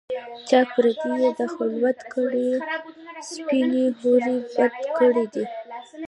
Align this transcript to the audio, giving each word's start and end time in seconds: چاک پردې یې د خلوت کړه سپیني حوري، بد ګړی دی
چاک 0.49 0.67
پردې 0.75 1.09
یې 1.21 1.29
د 1.39 1.41
خلوت 1.53 1.99
کړه 2.11 2.47
سپیني 3.31 3.85
حوري، 3.99 4.37
بد 4.55 4.73
ګړی 4.97 5.25
دی 5.33 5.45